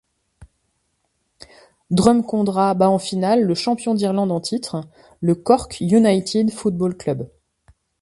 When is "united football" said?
5.79-6.97